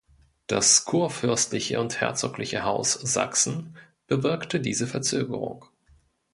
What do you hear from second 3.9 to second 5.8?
bewirkte diese Verzögerung.